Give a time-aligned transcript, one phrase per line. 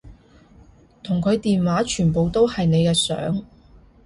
[1.03, 3.43] 同佢電話全部都係你嘅相